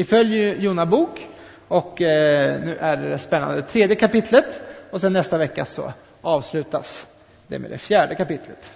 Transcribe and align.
Vi 0.00 0.04
följer 0.04 0.54
Jona 0.54 0.86
bok 0.86 1.28
och 1.68 2.00
eh, 2.02 2.60
nu 2.60 2.76
är 2.76 2.96
det 2.96 3.08
det 3.08 3.18
spännande 3.18 3.62
tredje 3.62 3.96
kapitlet 3.96 4.60
och 4.90 5.00
sen 5.00 5.12
nästa 5.12 5.38
vecka 5.38 5.64
så 5.64 5.92
avslutas 6.20 7.06
det 7.46 7.58
med 7.58 7.70
det 7.70 7.78
fjärde 7.78 8.14
kapitlet. 8.14 8.72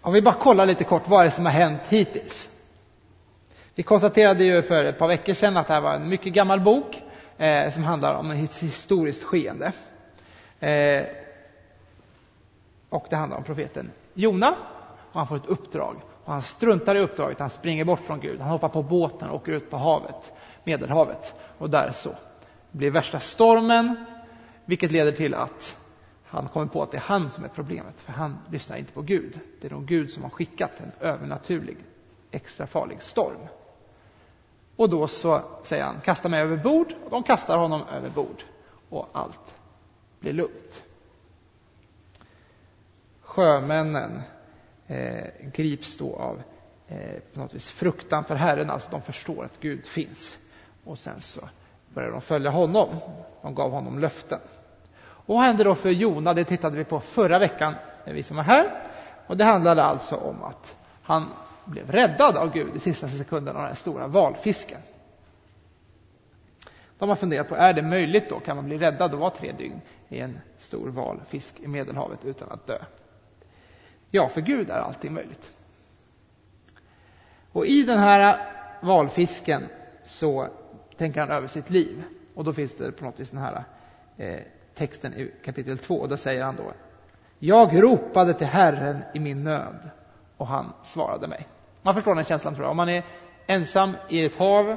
Om 0.00 0.12
vi 0.12 0.22
bara 0.22 0.34
kollar 0.34 0.66
lite 0.66 0.84
kort 0.84 1.08
vad 1.08 1.20
är 1.20 1.24
det 1.24 1.30
som 1.30 1.44
har 1.44 1.52
hänt 1.52 1.80
hittills. 1.88 2.48
Vi 3.74 3.82
konstaterade 3.82 4.44
ju 4.44 4.62
för 4.62 4.84
ett 4.84 4.98
par 4.98 5.08
veckor 5.08 5.34
sedan 5.34 5.56
att 5.56 5.66
det 5.66 5.74
här 5.74 5.80
var 5.80 5.94
en 5.94 6.08
mycket 6.08 6.32
gammal 6.32 6.60
bok 6.60 7.02
eh, 7.38 7.70
som 7.70 7.84
handlar 7.84 8.14
om 8.14 8.30
ett 8.30 8.58
historiskt 8.58 9.24
skeende. 9.24 9.72
Eh, 10.60 11.02
och 12.88 13.06
det 13.10 13.16
handlar 13.16 13.36
om 13.36 13.44
profeten 13.44 13.90
Jona 14.14 14.56
och 15.12 15.18
han 15.18 15.28
får 15.28 15.36
ett 15.36 15.46
uppdrag 15.46 15.96
och 16.26 16.32
han 16.32 16.42
struntar 16.42 16.94
i 16.94 16.98
uppdraget, 16.98 17.40
han 17.40 17.50
springer 17.50 17.84
bort 17.84 18.00
från 18.00 18.20
Gud, 18.20 18.40
han 18.40 18.50
hoppar 18.50 18.68
på 18.68 18.82
båten 18.82 19.28
och 19.28 19.36
åker 19.36 19.52
ut 19.52 19.70
på 19.70 19.76
havet, 19.76 20.32
Medelhavet 20.64 21.34
och 21.58 21.70
där 21.70 21.90
så 21.92 22.10
blir 22.70 22.90
värsta 22.90 23.20
stormen 23.20 24.06
vilket 24.64 24.92
leder 24.92 25.12
till 25.12 25.34
att 25.34 25.76
han 26.24 26.48
kommer 26.48 26.66
på 26.66 26.82
att 26.82 26.90
det 26.90 26.96
är 26.96 27.00
han 27.00 27.30
som 27.30 27.44
är 27.44 27.48
problemet, 27.48 28.00
för 28.00 28.12
han 28.12 28.38
lyssnar 28.50 28.76
inte 28.76 28.92
på 28.92 29.02
Gud. 29.02 29.40
Det 29.60 29.66
är 29.66 29.70
nog 29.70 29.86
Gud 29.86 30.10
som 30.10 30.22
har 30.22 30.30
skickat 30.30 30.80
en 30.80 30.92
övernaturlig, 31.00 31.76
extra 32.30 32.66
farlig 32.66 33.02
storm. 33.02 33.48
Och 34.76 34.90
då 34.90 35.08
så 35.08 35.42
säger 35.62 35.84
han, 35.84 36.00
kasta 36.00 36.28
mig 36.28 36.40
över 36.40 36.56
bord, 36.56 36.94
och 37.04 37.10
de 37.10 37.22
kastar 37.22 37.58
honom 37.58 37.82
över 37.96 38.10
bord. 38.10 38.42
Och 38.88 39.08
allt 39.12 39.54
blir 40.20 40.32
lugnt. 40.32 40.82
Sjömännen 43.20 44.22
eh, 44.86 45.24
grips 45.52 45.98
då 45.98 46.16
av 46.16 46.42
eh, 46.88 47.20
på 47.34 47.40
något 47.40 47.54
vis 47.54 47.68
fruktan 47.68 48.24
för 48.24 48.34
Herren, 48.34 48.70
alltså 48.70 48.90
de 48.90 49.02
förstår 49.02 49.44
att 49.44 49.60
Gud 49.60 49.86
finns. 49.86 50.38
Och 50.84 50.98
sen 50.98 51.20
så 51.20 51.48
börjar 51.94 52.10
de 52.10 52.20
följa 52.20 52.50
honom. 52.50 52.88
De 53.42 53.54
gav 53.54 53.70
honom 53.70 53.98
löften. 53.98 54.38
Och 54.98 55.34
vad 55.34 55.44
hände 55.44 55.64
då 55.64 55.74
för 55.74 55.90
Jona? 55.90 56.34
Det 56.34 56.44
tittade 56.44 56.76
vi 56.76 56.84
på 56.84 57.00
förra 57.00 57.38
veckan, 57.38 57.74
vi 58.04 58.22
som 58.22 58.36
var 58.36 58.44
här. 58.44 58.70
Och 59.26 59.36
det 59.36 59.44
handlade 59.44 59.82
alltså 59.82 60.16
om 60.16 60.42
att 60.42 60.76
han 61.02 61.30
blev 61.64 61.90
räddad 61.90 62.36
av 62.36 62.52
Gud 62.52 62.76
i 62.76 62.78
sista 62.78 63.08
sekunden 63.08 63.56
av 63.56 63.62
den 63.62 63.68
här 63.68 63.76
stora 63.76 64.06
valfisken. 64.06 64.78
De 66.98 67.08
har 67.08 67.16
funderat 67.16 67.48
på, 67.48 67.54
är 67.54 67.72
det 67.72 67.82
möjligt 67.82 68.28
då? 68.28 68.40
Kan 68.40 68.56
man 68.56 68.64
bli 68.64 68.78
räddad 68.78 69.14
och 69.14 69.20
vara 69.20 69.30
tre 69.30 69.52
dygn 69.52 69.80
i 70.08 70.18
en 70.18 70.38
stor 70.58 70.88
valfisk 70.88 71.60
i 71.60 71.66
Medelhavet 71.66 72.24
utan 72.24 72.50
att 72.50 72.66
dö? 72.66 72.78
Ja, 74.10 74.28
för 74.28 74.40
Gud 74.40 74.70
är 74.70 74.74
allting 74.74 75.14
möjligt. 75.14 75.50
Och 77.52 77.66
i 77.66 77.82
den 77.82 77.98
här 77.98 78.46
valfisken 78.80 79.68
så 80.04 80.48
tänker 80.96 81.20
han 81.20 81.30
över 81.30 81.48
sitt 81.48 81.70
liv. 81.70 82.02
Och 82.34 82.44
då 82.44 82.52
finns 82.52 82.74
det 82.74 82.92
på 82.92 83.04
något 83.04 83.20
vis 83.20 83.30
den 83.30 83.40
här 83.40 83.64
eh, 84.16 84.40
texten 84.74 85.14
i 85.14 85.32
kapitel 85.44 85.78
2. 85.78 85.94
Och 85.94 86.08
då 86.08 86.16
säger 86.16 86.42
han 86.42 86.56
då 86.56 86.72
Jag 87.38 87.82
ropade 87.82 88.34
till 88.34 88.46
Herren 88.46 89.02
i 89.14 89.20
min 89.20 89.44
nöd 89.44 89.90
och 90.36 90.46
han 90.46 90.72
svarade 90.82 91.26
mig. 91.26 91.46
Man 91.82 91.94
förstår 91.94 92.14
den 92.14 92.24
känslan 92.24 92.54
tror 92.54 92.64
jag. 92.64 92.70
Om 92.70 92.76
man 92.76 92.88
är 92.88 93.04
ensam 93.46 93.96
i 94.08 94.24
ett 94.24 94.36
hav 94.36 94.76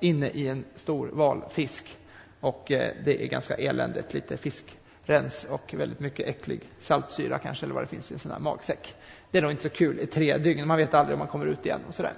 inne 0.00 0.28
i 0.28 0.48
en 0.48 0.64
stor 0.74 1.08
valfisk 1.08 1.96
och 2.40 2.72
eh, 2.72 2.92
det 3.04 3.24
är 3.24 3.28
ganska 3.28 3.54
eländigt, 3.54 4.14
lite 4.14 4.36
fisk 4.36 4.78
rens 5.04 5.44
och 5.44 5.74
väldigt 5.74 6.00
mycket 6.00 6.26
äcklig 6.26 6.60
saltsyra 6.80 7.38
kanske 7.38 7.66
eller 7.66 7.74
vad 7.74 7.82
det 7.82 7.88
finns 7.88 8.10
i 8.10 8.14
en 8.14 8.18
sån 8.18 8.32
här 8.32 8.38
magsäck. 8.38 8.94
Det 9.30 9.38
är 9.38 9.42
nog 9.42 9.50
inte 9.50 9.62
så 9.62 9.68
kul 9.68 9.98
i 9.98 10.06
tre 10.06 10.38
dygn, 10.38 10.66
man 10.66 10.78
vet 10.78 10.94
aldrig 10.94 11.14
om 11.14 11.18
man 11.18 11.28
kommer 11.28 11.46
ut 11.46 11.66
igen 11.66 11.80
och 11.88 11.94
sådär. 11.94 12.12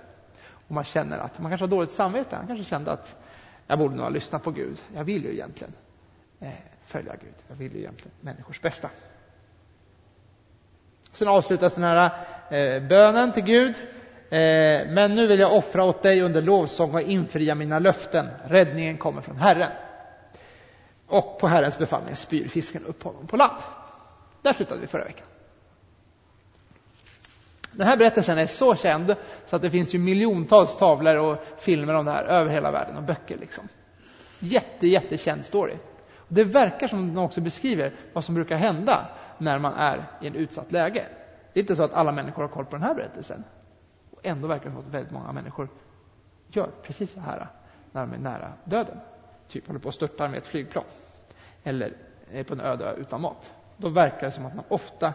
Och 0.69 0.75
man 0.75 0.85
känner 0.85 1.19
att 1.19 1.39
man 1.39 1.51
kanske 1.51 1.63
har 1.63 1.71
dåligt 1.71 1.91
samvete, 1.91 2.37
Man 2.37 2.47
kanske 2.47 2.65
kände 2.65 2.93
att 2.93 3.15
jag 3.67 3.79
borde 3.79 3.95
nog 3.95 4.05
ha 4.05 4.11
lyssnat 4.11 4.43
på 4.43 4.51
Gud. 4.51 4.83
Jag 4.95 5.05
vill 5.05 5.25
ju 5.25 5.33
egentligen 5.33 5.73
eh, 6.41 6.49
följa 6.85 7.13
Gud. 7.13 7.35
Jag 7.49 7.57
vill 7.57 7.73
ju 7.73 7.79
egentligen 7.79 8.13
människors 8.21 8.61
bästa. 8.61 8.91
Sen 11.13 11.29
avslutas 11.29 11.75
den 11.75 11.85
här 11.85 12.11
eh, 12.51 12.83
bönen 12.83 13.33
till 13.33 13.45
Gud. 13.45 13.75
Eh, 14.31 14.89
men 14.89 15.15
nu 15.15 15.27
vill 15.27 15.41
jag 15.41 15.53
offra 15.55 15.85
åt 15.85 16.03
dig 16.03 16.23
under 16.23 16.43
lovsång 16.43 16.95
och 16.95 17.01
infria 17.01 17.55
mina 17.55 17.79
löften. 17.79 18.27
Räddningen 18.45 18.99
kommer 18.99 19.21
från 19.21 19.37
Herren. 19.37 19.71
Och 21.07 21.39
på 21.39 21.47
Herrens 21.47 21.79
befallning 21.79 22.17
spyr 22.17 22.49
fisken 22.49 22.85
upp 22.85 23.03
honom 23.03 23.27
på 23.27 23.37
land. 23.37 23.63
Där 24.43 24.53
slutade 24.53 24.81
vi 24.81 24.87
förra 24.87 25.05
veckan. 25.05 25.27
Den 27.73 27.87
här 27.87 27.97
berättelsen 27.97 28.39
är 28.39 28.47
så 28.47 28.75
känd 28.75 29.17
så 29.47 29.57
att 29.57 29.63
det 29.63 29.71
finns 29.71 29.95
ju 29.95 29.99
miljontals 29.99 30.77
tavlor 30.79 31.17
och 31.17 31.45
filmer 31.59 31.95
om 31.95 32.05
det 32.05 32.13
här 32.13 32.25
över 32.25 32.51
hela 32.51 32.71
världen 32.71 32.97
och 32.97 33.03
böcker. 33.03 33.39
Liksom. 33.39 33.69
Jätte, 34.39 34.87
jättekänd 34.87 35.45
story. 35.45 35.75
Det 36.29 36.45
verkar 36.45 36.89
som 36.89 37.09
den 37.09 37.19
också 37.19 37.41
beskriver 37.41 37.95
vad 38.13 38.25
som 38.25 38.35
brukar 38.35 38.57
hända 38.57 39.09
när 39.39 39.59
man 39.59 39.75
är 39.75 40.09
i 40.21 40.27
en 40.27 40.35
utsatt 40.35 40.73
läge. 40.73 41.05
Det 41.53 41.61
är 41.61 41.63
inte 41.63 41.77
så 41.77 41.85
att 41.85 41.93
alla 41.93 42.13
människor 42.13 42.43
har 42.43 42.49
koll 42.49 42.65
på 42.65 42.77
den 42.77 42.83
här 42.83 42.95
berättelsen. 42.95 43.45
Och 44.11 44.27
ändå 44.27 44.49
verkar 44.49 44.65
det 44.65 44.71
som 44.71 44.81
att 44.81 44.95
väldigt 44.95 45.13
många 45.13 45.33
människor 45.33 45.69
gör 46.49 46.71
precis 46.83 47.13
så 47.13 47.21
här 47.21 47.49
när 47.93 48.01
de 48.01 48.13
är 48.13 48.19
nära 48.19 48.53
döden. 48.65 48.97
Typ 49.49 49.67
håller 49.67 49.81
på 49.81 49.89
att 49.89 49.95
störta 49.95 50.29
med 50.29 50.39
ett 50.39 50.47
flygplan. 50.47 50.85
Eller 51.63 51.93
är 52.33 52.45
på 52.45 52.55
en 52.55 52.61
öde 52.61 52.85
ö 52.85 52.95
utan 52.99 53.21
mat. 53.21 53.53
Då 53.77 53.89
verkar 53.89 54.27
det 54.27 54.33
som 54.33 54.47
att 54.47 54.55
man 54.55 54.65
ofta, 54.69 55.15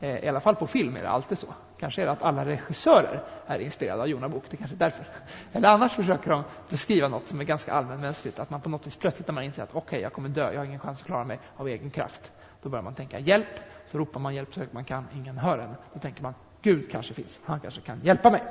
eh, 0.00 0.24
i 0.24 0.28
alla 0.28 0.40
fall 0.40 0.56
på 0.56 0.66
film 0.66 0.96
är 0.96 1.02
det 1.02 1.08
alltid 1.08 1.38
så. 1.38 1.46
Kanske 1.78 2.02
är 2.02 2.06
det 2.06 2.12
att 2.12 2.22
alla 2.22 2.44
regissörer 2.44 3.22
är 3.46 3.58
inspirerade 3.58 4.02
av 4.02 4.08
Jonabok, 4.08 4.44
det 4.50 4.56
kanske 4.56 4.76
är 4.76 4.78
därför. 4.78 5.06
Eller 5.52 5.68
annars 5.68 5.92
försöker 5.92 6.30
de 6.30 6.44
beskriva 6.68 7.08
något 7.08 7.28
som 7.28 7.40
är 7.40 7.44
ganska 7.44 7.72
allmänmänskligt. 7.72 8.38
Att 8.38 8.50
man 8.50 8.60
på 8.60 8.68
något 8.68 8.86
vis 8.86 8.96
plötsligt 8.96 9.28
när 9.28 9.34
man 9.34 9.44
inser 9.44 9.62
att 9.62 9.68
okej, 9.68 9.80
okay, 9.86 10.00
jag 10.00 10.12
kommer 10.12 10.28
dö, 10.28 10.52
jag 10.52 10.60
har 10.60 10.64
ingen 10.64 10.80
chans 10.80 11.00
att 11.00 11.06
klara 11.06 11.24
mig 11.24 11.40
av 11.56 11.68
egen 11.68 11.90
kraft. 11.90 12.32
Då 12.62 12.68
börjar 12.68 12.82
man 12.82 12.94
tänka 12.94 13.18
hjälp, 13.18 13.60
så 13.86 13.98
ropar 13.98 14.20
man 14.20 14.34
hjälp 14.34 14.54
så 14.54 14.60
högt 14.60 14.72
man 14.72 14.84
kan, 14.84 15.08
ingen 15.14 15.38
hör 15.38 15.58
en. 15.58 15.74
Då 15.92 16.00
tänker 16.00 16.22
man 16.22 16.34
Gud 16.62 16.90
kanske 16.90 17.14
finns, 17.14 17.40
han 17.44 17.60
kanske 17.60 17.80
kan 17.80 18.00
hjälpa 18.02 18.30
mig. 18.30 18.42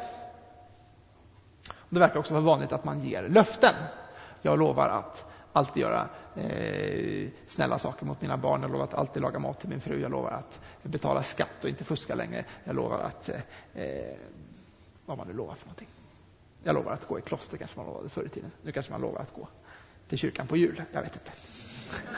Det 1.89 1.99
verkar 1.99 2.19
också 2.19 2.33
vara 2.33 2.43
vanligt 2.43 2.71
att 2.71 2.83
man 2.83 3.03
ger 3.03 3.23
löften. 3.23 3.73
Jag 4.41 4.59
lovar 4.59 4.89
att 4.89 5.25
alltid 5.53 5.81
göra 5.81 6.09
eh, 6.35 7.29
snälla 7.47 7.79
saker 7.79 8.05
mot 8.05 8.21
mina 8.21 8.37
barn. 8.37 8.61
Jag 8.61 8.71
lovar 8.71 8.83
att 8.83 8.93
alltid 8.93 9.21
laga 9.21 9.39
mat 9.39 9.59
till 9.59 9.69
min 9.69 9.79
fru. 9.79 10.01
Jag 10.01 10.11
lovar 10.11 10.31
att 10.31 10.59
betala 10.83 11.23
skatt 11.23 11.63
och 11.63 11.69
inte 11.69 11.83
fuska 11.83 12.15
längre. 12.15 12.45
Jag 12.63 12.75
lovar 12.75 12.99
att... 12.99 13.29
Eh, 13.29 13.83
eh 13.83 14.15
vad 15.05 15.17
man 15.17 15.27
nu 15.27 15.33
lovar 15.33 15.55
för 15.55 15.65
någonting. 15.65 15.87
Jag 16.63 16.75
lovar 16.75 16.91
att 16.91 17.07
gå 17.07 17.19
i 17.19 17.21
kloster, 17.21 17.57
kanske 17.57 17.79
man 17.79 17.85
lovade 17.85 18.09
förr 18.09 18.25
i 18.25 18.29
tiden. 18.29 18.51
Nu 18.61 18.71
kanske 18.71 18.91
man 18.91 19.01
lovar 19.01 19.21
att 19.21 19.33
gå 19.33 19.47
till 20.07 20.17
kyrkan 20.17 20.47
på 20.47 20.57
jul. 20.57 20.83
Jag 20.91 21.01
vet 21.01 21.15
inte. 21.15 21.31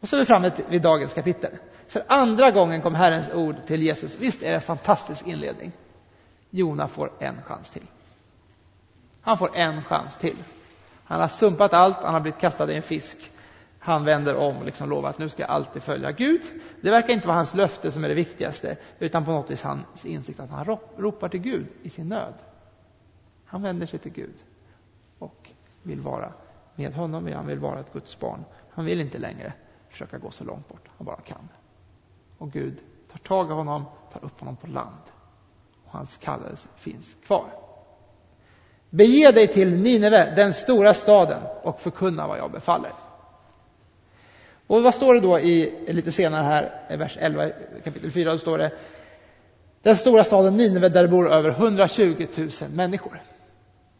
Och 0.00 0.08
så 0.08 0.16
är 0.16 0.20
vi 0.20 0.26
framme 0.26 0.52
vid 0.68 0.82
dagens 0.82 1.14
kapitel. 1.14 1.50
För 1.86 2.04
andra 2.08 2.50
gången 2.50 2.82
kom 2.82 2.94
Herrens 2.94 3.30
ord 3.30 3.56
till 3.66 3.82
Jesus. 3.82 4.18
Visst 4.18 4.42
är 4.42 4.48
det 4.48 4.54
en 4.54 4.60
fantastisk 4.60 5.26
inledning? 5.26 5.72
Jona 6.50 6.88
får 6.88 7.12
en 7.18 7.42
chans 7.42 7.70
till. 7.70 7.86
Han 9.24 9.38
får 9.38 9.56
en 9.56 9.84
chans 9.84 10.18
till. 10.18 10.36
Han 11.04 11.20
har 11.20 11.28
sumpat 11.28 11.74
allt, 11.74 11.96
han 11.96 12.14
har 12.14 12.20
blivit 12.20 12.40
kastad 12.40 12.72
i 12.72 12.76
en 12.76 12.82
fisk. 12.82 13.30
Han 13.78 14.04
vänder 14.04 14.36
om 14.36 14.56
och 14.56 14.64
liksom 14.64 14.90
lovar 14.90 15.10
att 15.10 15.18
nu 15.18 15.28
ska 15.28 15.42
jag 15.42 15.50
alltid 15.50 15.82
följa 15.82 16.12
Gud. 16.12 16.42
Det 16.80 16.90
verkar 16.90 17.14
inte 17.14 17.26
vara 17.26 17.36
hans 17.36 17.54
löfte 17.54 17.90
som 17.90 18.04
är 18.04 18.08
det 18.08 18.14
viktigaste, 18.14 18.76
utan 18.98 19.24
på 19.24 19.30
något 19.30 19.50
vis 19.50 19.62
hans 19.62 20.06
insikt 20.06 20.40
att 20.40 20.50
han 20.50 20.78
ropar 20.96 21.28
till 21.28 21.40
Gud 21.40 21.66
i 21.82 21.90
sin 21.90 22.08
nöd. 22.08 22.34
Han 23.46 23.62
vänder 23.62 23.86
sig 23.86 23.98
till 23.98 24.12
Gud 24.12 24.34
och 25.18 25.50
vill 25.82 26.00
vara 26.00 26.32
med 26.74 26.94
honom, 26.94 27.32
han 27.32 27.46
vill 27.46 27.58
vara 27.58 27.80
ett 27.80 27.92
Guds 27.92 28.18
barn. 28.18 28.44
Han 28.70 28.84
vill 28.84 29.00
inte 29.00 29.18
längre 29.18 29.52
försöka 29.88 30.18
gå 30.18 30.30
så 30.30 30.44
långt 30.44 30.68
bort 30.68 30.88
han 30.96 31.06
bara 31.06 31.20
kan. 31.20 31.48
Och 32.38 32.52
Gud 32.52 32.82
tar 33.12 33.18
tag 33.18 33.50
i 33.50 33.52
honom, 33.52 33.84
tar 34.12 34.24
upp 34.24 34.40
honom 34.40 34.56
på 34.56 34.66
land. 34.66 35.02
Och 35.84 35.92
hans 35.92 36.16
kallelse 36.16 36.68
finns 36.76 37.16
kvar. 37.26 37.63
Bege 38.94 39.32
dig 39.32 39.46
till 39.46 39.74
Nineve, 39.74 40.32
den 40.36 40.52
stora 40.52 40.94
staden, 40.94 41.42
och 41.62 41.80
förkunna 41.80 42.26
vad 42.26 42.38
jag 42.38 42.50
befaller. 42.50 42.90
Och 44.66 44.82
vad 44.82 44.94
står 44.94 45.14
det 45.14 45.20
då 45.20 45.38
i, 45.38 45.72
lite 45.88 46.12
senare 46.12 46.44
här, 46.44 46.70
i 46.90 46.96
vers 46.96 47.18
11, 47.20 47.48
kapitel 47.84 48.10
4, 48.10 48.32
då 48.32 48.38
står 48.38 48.58
det 48.58 48.70
den 49.82 49.96
stora 49.96 50.24
staden 50.24 50.56
Nineve 50.56 50.88
där 50.88 51.02
det 51.02 51.08
bor 51.08 51.30
över 51.32 51.50
120 51.50 52.26
000 52.36 52.50
människor. 52.70 53.22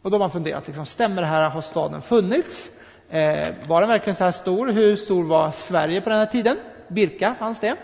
Och 0.01 0.11
då 0.11 0.15
har 0.15 0.19
man 0.19 0.31
funderat, 0.31 0.67
liksom, 0.67 0.85
stämmer 0.85 1.21
det 1.21 1.27
här? 1.27 1.49
Har 1.49 1.61
staden 1.61 2.01
funnits? 2.01 2.71
Eh, 3.09 3.47
var 3.67 3.81
den 3.81 3.89
verkligen 3.89 4.15
så 4.15 4.23
här 4.23 4.31
stor? 4.31 4.67
Hur 4.67 4.95
stor 4.95 5.23
var 5.23 5.51
Sverige 5.51 6.01
på 6.01 6.09
den 6.09 6.19
här 6.19 6.25
tiden? 6.25 6.57
Birka 6.87 7.35
fanns 7.39 7.59
det. 7.59 7.75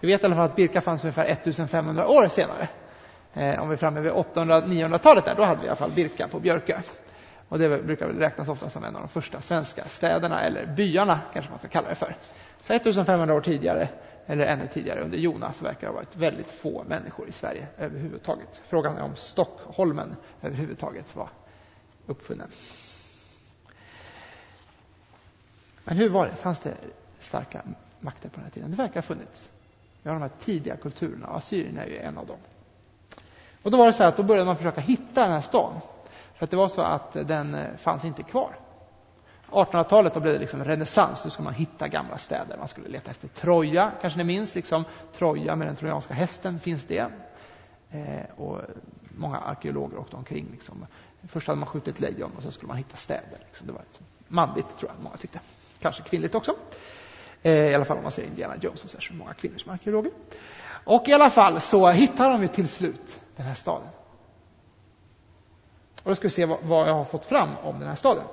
Vi 0.00 0.08
vet 0.08 0.22
i 0.22 0.24
alla 0.24 0.36
fall 0.36 0.44
att 0.44 0.56
Birka 0.56 0.80
fanns 0.80 1.04
ungefär 1.04 1.24
1500 1.24 2.08
år 2.08 2.28
senare. 2.28 2.68
Eh, 3.34 3.62
om 3.62 3.68
vi 3.68 3.72
är 3.72 3.76
framme 3.76 4.00
vid 4.00 4.12
800-900-talet 4.12 5.24
där, 5.24 5.34
då 5.34 5.42
hade 5.42 5.60
vi 5.60 5.66
i 5.66 5.68
alla 5.68 5.76
fall 5.76 5.90
Birka 5.90 6.28
på 6.28 6.40
Björkö. 6.40 6.80
Och 7.48 7.58
det 7.58 7.82
brukar 7.82 8.06
väl 8.06 8.18
räknas 8.18 8.48
ofta 8.48 8.70
som 8.70 8.84
en 8.84 8.96
av 8.96 9.02
de 9.02 9.08
första 9.08 9.40
svenska 9.40 9.84
städerna, 9.84 10.40
eller 10.40 10.66
byarna 10.66 11.20
kanske 11.32 11.50
man 11.50 11.58
ska 11.58 11.68
kalla 11.68 11.88
det 11.88 11.94
för. 11.94 12.14
Så 12.62 12.72
1500 12.72 13.34
år 13.34 13.40
tidigare 13.40 13.88
eller 14.26 14.46
ännu 14.46 14.66
tidigare 14.66 15.00
under 15.00 15.18
Jonas 15.18 15.62
verkar 15.62 15.80
det 15.80 15.86
ha 15.86 15.94
varit 15.94 16.16
väldigt 16.16 16.50
få 16.50 16.84
människor 16.88 17.28
i 17.28 17.32
Sverige 17.32 17.66
överhuvudtaget. 17.78 18.60
Frågan 18.68 18.96
är 18.96 19.02
om 19.02 19.16
Stockholmen 19.16 20.16
överhuvudtaget 20.42 21.16
var 21.16 21.28
uppfunnen. 22.06 22.48
Men 25.84 25.96
hur 25.96 26.08
var 26.08 26.26
det? 26.26 26.36
Fanns 26.36 26.60
det 26.60 26.74
starka 27.20 27.62
makter 28.00 28.28
på 28.28 28.34
den 28.34 28.44
här 28.44 28.50
tiden? 28.50 28.70
Det 28.70 28.76
verkar 28.76 28.94
ha 28.94 29.02
funnits. 29.02 29.50
Vi 30.02 30.10
har 30.10 30.16
de 30.16 30.22
här 30.22 30.30
tidiga 30.38 30.76
kulturerna 30.76 31.26
och 31.26 31.36
Assyrien 31.36 31.78
är 31.78 31.86
ju 31.86 31.98
en 31.98 32.18
av 32.18 32.26
dem. 32.26 32.38
Och 33.62 33.70
då 33.70 33.78
var 33.78 33.86
det 33.86 33.92
så 33.92 34.04
att 34.04 34.16
då 34.16 34.22
började 34.22 34.46
man 34.46 34.56
försöka 34.56 34.80
hitta 34.80 35.22
den 35.22 35.32
här 35.32 35.40
stan. 35.40 35.72
För 36.34 36.44
att 36.44 36.50
det 36.50 36.56
var 36.56 36.68
så 36.68 36.82
att 36.82 37.12
den 37.12 37.54
eh, 37.54 37.76
fanns 37.76 38.04
inte 38.04 38.22
kvar. 38.22 38.56
1800-talet 39.50 40.14
då 40.14 40.20
blev 40.20 40.34
det 40.34 40.40
liksom 40.40 40.64
renässans. 40.64 41.24
Nu 41.24 41.30
skulle 41.30 41.44
man 41.44 41.54
hitta 41.54 41.88
gamla 41.88 42.18
städer. 42.18 42.56
Man 42.58 42.68
skulle 42.68 42.88
leta 42.88 43.10
efter 43.10 43.28
Troja, 43.28 43.92
kanske 44.00 44.18
ni 44.18 44.24
minns. 44.24 44.54
Liksom, 44.54 44.84
Troja 45.12 45.56
med 45.56 45.66
den 45.66 45.76
trojanska 45.76 46.14
hästen, 46.14 46.60
finns 46.60 46.84
det? 46.84 47.06
Eh, 47.90 48.24
och 48.36 48.60
många 49.16 49.38
arkeologer 49.38 49.98
åkte 49.98 50.16
omkring. 50.16 50.46
Liksom. 50.52 50.86
Först 51.28 51.46
hade 51.46 51.58
man 51.58 51.68
skjutit 51.68 52.00
lejon 52.00 52.32
och 52.36 52.42
sen 52.42 52.52
skulle 52.52 52.68
man 52.68 52.76
hitta 52.76 52.96
städer. 52.96 53.38
Liksom. 53.46 53.66
Det 53.66 53.72
var 53.72 53.82
liksom 53.88 54.06
manligt, 54.28 54.78
tror 54.78 54.90
jag 54.96 55.04
många 55.04 55.16
tyckte. 55.16 55.40
Kanske 55.80 56.02
kvinnligt 56.02 56.34
också. 56.34 56.54
Eh, 57.42 57.52
I 57.52 57.74
alla 57.74 57.84
fall 57.84 57.96
om 57.96 58.02
man 58.02 58.12
ser 58.12 58.24
Indiana 58.24 58.56
Jones 58.60 58.84
och 58.84 58.90
så, 58.90 58.96
är 58.96 59.00
så 59.00 59.14
många 59.14 59.34
kvinnor 59.34 59.58
som 59.58 59.72
arkeologer. 59.72 60.12
Och 60.84 61.08
i 61.08 61.12
alla 61.12 61.30
fall 61.30 61.60
så 61.60 61.88
hittar 61.88 62.30
de 62.30 62.42
ju 62.42 62.48
till 62.48 62.68
slut 62.68 63.20
den 63.40 63.48
här 63.48 63.54
staden. 63.54 63.88
Och 66.02 66.10
då 66.10 66.14
ska 66.14 66.22
vi 66.22 66.30
se 66.30 66.44
vad 66.44 66.88
jag 66.88 66.94
har 66.94 67.04
fått 67.04 67.26
fram 67.26 67.48
om 67.62 67.78
den 67.78 67.88
här 67.88 67.96
staden. 67.96 68.24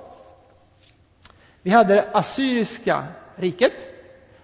Vi 1.62 1.70
hade 1.70 1.94
det 1.94 2.10
assyriska 2.12 3.04
riket. 3.36 3.72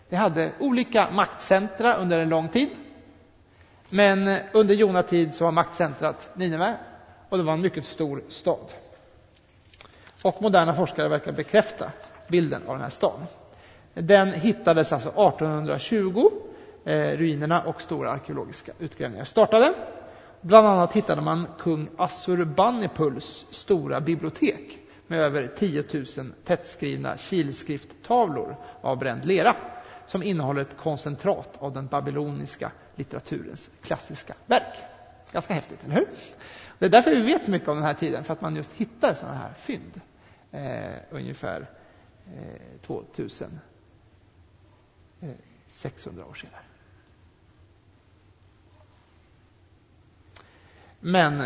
Det 0.08 0.16
hade 0.16 0.52
olika 0.60 1.10
maktcentra 1.10 1.94
under 1.94 2.18
en 2.18 2.28
lång 2.28 2.48
tid. 2.48 2.68
Men 3.88 4.38
under 4.52 4.74
Jonatid 4.74 5.34
så 5.34 5.44
var 5.44 5.52
maktcentrat 5.52 6.30
Nineve 6.34 6.74
och 7.28 7.38
det 7.38 7.44
var 7.44 7.52
en 7.52 7.60
mycket 7.60 7.86
stor 7.86 8.22
stad. 8.28 8.72
Och 10.22 10.42
moderna 10.42 10.74
forskare 10.74 11.08
verkar 11.08 11.32
bekräfta 11.32 11.90
bilden 12.28 12.62
av 12.66 12.74
den 12.74 12.82
här 12.82 12.90
staden. 12.90 13.26
Den 13.94 14.32
hittades 14.32 14.92
alltså 14.92 15.08
1820. 15.08 16.30
Eh, 16.84 16.92
ruinerna 16.94 17.62
och 17.62 17.82
stora 17.82 18.10
arkeologiska 18.10 18.72
utgrävningar 18.78 19.24
startade. 19.24 19.74
Bland 20.46 20.66
annat 20.66 20.92
hittade 20.92 21.20
man 21.20 21.46
kung 21.58 21.88
Assurbanipals 21.96 23.46
stora 23.50 24.00
bibliotek 24.00 24.78
med 25.06 25.20
över 25.20 25.52
10 25.56 25.84
000 25.92 26.32
tättskrivna 26.44 27.16
kilskrifttavlor 27.16 28.56
av 28.80 28.98
bränd 28.98 29.24
lera 29.24 29.56
som 30.06 30.22
innehåller 30.22 30.60
ett 30.62 30.76
koncentrat 30.76 31.56
av 31.58 31.72
den 31.72 31.86
babyloniska 31.86 32.72
litteraturens 32.94 33.70
klassiska 33.82 34.34
verk. 34.46 34.76
Ganska 35.32 35.54
häftigt, 35.54 35.84
eller 35.84 35.94
hur? 35.94 36.06
Det 36.78 36.84
är 36.84 36.90
därför 36.90 37.10
vi 37.10 37.20
vet 37.20 37.44
så 37.44 37.50
mycket 37.50 37.68
om 37.68 37.76
den 37.76 37.86
här 37.86 37.94
tiden, 37.94 38.24
för 38.24 38.32
att 38.32 38.40
man 38.40 38.56
just 38.56 38.72
hittar 38.72 39.14
sådana 39.14 39.38
här 39.38 39.52
fynd. 39.54 40.00
Eh, 40.50 40.94
ungefär 41.10 41.70
eh, 42.26 42.80
2600 42.86 43.60
eh, 45.20 46.28
år 46.28 46.34
senare. 46.34 46.62
Men 51.06 51.44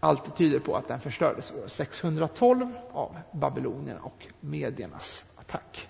allt 0.00 0.36
tyder 0.36 0.58
på 0.60 0.76
att 0.76 0.88
den 0.88 1.00
förstördes 1.00 1.52
år 1.52 1.68
612 1.68 2.72
av 2.92 3.16
babylonierna 3.32 4.00
och 4.00 4.26
mediernas 4.40 5.24
attack. 5.36 5.88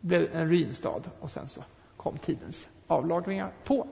Det 0.00 0.06
blev 0.06 0.36
en 0.36 0.48
ruinstad 0.48 1.02
och 1.20 1.30
sen 1.30 1.48
så 1.48 1.64
kom 1.96 2.18
tidens 2.18 2.68
avlagringar 2.86 3.52
på. 3.64 3.86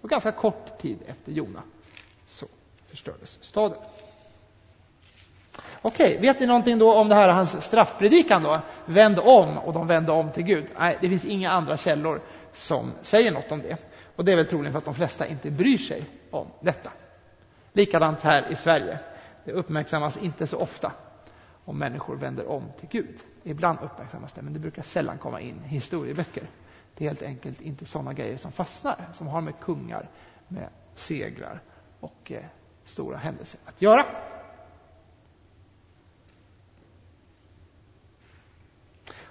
Och 0.00 0.10
ganska 0.10 0.32
kort 0.32 0.78
tid 0.78 0.98
efter 1.06 1.32
Jona 1.32 1.62
så 2.26 2.46
förstördes 2.88 3.38
staden. 3.40 3.78
Okej, 5.82 6.18
vet 6.20 6.40
ni 6.40 6.46
någonting 6.46 6.78
då 6.78 6.94
om 6.94 7.08
det 7.08 7.14
här 7.14 7.28
hans 7.28 7.64
straffpredikan 7.64 8.42
då? 8.42 8.60
Vänd 8.84 9.18
om 9.18 9.58
och 9.58 9.72
de 9.72 9.86
vände 9.86 10.12
om 10.12 10.32
till 10.32 10.44
Gud. 10.44 10.66
Nej, 10.78 10.98
det 11.00 11.08
finns 11.08 11.24
inga 11.24 11.50
andra 11.50 11.76
källor 11.76 12.20
som 12.52 12.92
säger 13.02 13.32
något 13.32 13.52
om 13.52 13.62
det. 13.62 13.93
Och 14.16 14.24
det 14.24 14.32
är 14.32 14.36
väl 14.36 14.46
troligen 14.46 14.72
för 14.72 14.78
att 14.78 14.84
de 14.84 14.94
flesta 14.94 15.26
inte 15.26 15.50
bryr 15.50 15.78
sig 15.78 16.04
om 16.30 16.46
detta. 16.60 16.92
Likadant 17.72 18.20
här 18.22 18.50
i 18.50 18.54
Sverige. 18.54 19.00
Det 19.44 19.52
uppmärksammas 19.52 20.16
inte 20.16 20.46
så 20.46 20.58
ofta 20.58 20.92
om 21.64 21.78
människor 21.78 22.16
vänder 22.16 22.48
om 22.48 22.62
till 22.80 22.88
Gud. 22.88 23.24
Ibland 23.42 23.78
uppmärksammas 23.82 24.32
det, 24.32 24.42
men 24.42 24.52
det 24.52 24.58
brukar 24.58 24.82
sällan 24.82 25.18
komma 25.18 25.40
in 25.40 25.62
i 25.64 25.68
historieböcker. 25.68 26.50
Det 26.94 27.04
är 27.04 27.08
helt 27.08 27.22
enkelt 27.22 27.60
inte 27.60 27.84
sådana 27.84 28.12
grejer 28.12 28.36
som 28.36 28.52
fastnar, 28.52 29.08
som 29.14 29.26
har 29.26 29.40
med 29.40 29.60
kungar, 29.60 30.10
med 30.48 30.68
segrar 30.94 31.62
och 32.00 32.32
eh, 32.32 32.44
stora 32.84 33.16
händelser 33.16 33.60
att 33.64 33.82
göra. 33.82 34.06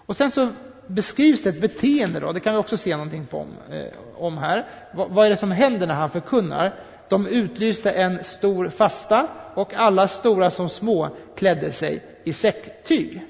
Och 0.05 0.17
sen 0.17 0.31
så 0.31 0.49
beskrivs 0.87 1.43
det 1.43 1.49
ett 1.49 1.61
beteende, 1.61 2.19
då, 2.19 2.31
det 2.31 2.39
kan 2.39 2.53
vi 2.53 2.59
också 2.59 2.77
se 2.77 2.91
någonting 2.91 3.25
på 3.25 3.37
om, 3.37 3.73
eh, 3.73 3.87
om 4.15 4.37
här. 4.37 4.57
V 4.95 5.05
vad 5.09 5.25
är 5.25 5.29
det 5.29 5.37
som 5.37 5.51
händer 5.51 5.87
när 5.87 5.95
han 5.95 6.09
förkunnar? 6.09 6.73
De 7.09 7.27
utlyste 7.27 7.91
en 7.91 8.23
stor 8.23 8.69
fasta 8.69 9.27
och 9.55 9.73
alla 9.75 10.07
stora 10.07 10.49
som 10.49 10.69
små 10.69 11.09
klädde 11.35 11.71
sig 11.71 12.03
i 12.23 12.33
säcktyg. 12.33 13.21